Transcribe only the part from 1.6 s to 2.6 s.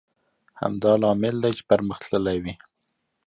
پرمختللی وي.